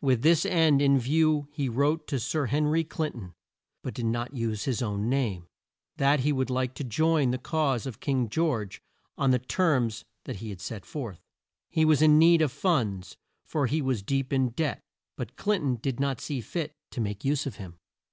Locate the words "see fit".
16.20-16.76